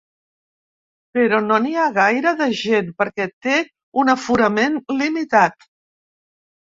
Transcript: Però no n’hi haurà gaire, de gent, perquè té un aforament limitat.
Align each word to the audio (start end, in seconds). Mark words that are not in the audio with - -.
Però 1.17 1.41
no 1.49 1.59
n’hi 1.65 1.73
haurà 1.81 1.91
gaire, 1.99 2.33
de 2.41 2.47
gent, 2.61 2.89
perquè 3.03 3.29
té 3.47 3.59
un 4.05 4.13
aforament 4.17 4.81
limitat. 5.03 5.69